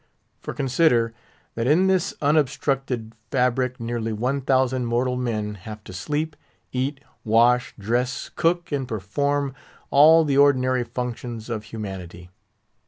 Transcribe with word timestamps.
For 0.39 0.55
consider, 0.55 1.13
that 1.53 1.67
in 1.67 1.85
this 1.85 2.11
unobstructed 2.23 3.13
fabric 3.29 3.79
nearly 3.79 4.11
one 4.11 4.41
thousand 4.41 4.87
mortal 4.87 5.15
men 5.15 5.53
have 5.53 5.83
to 5.83 5.93
sleep, 5.93 6.35
eat, 6.71 6.99
wash, 7.23 7.75
dress, 7.77 8.31
cook, 8.35 8.71
and 8.71 8.87
perform 8.87 9.53
all 9.91 10.25
the 10.25 10.39
ordinary 10.39 10.83
functions 10.83 11.51
of 11.51 11.65
humanity. 11.65 12.31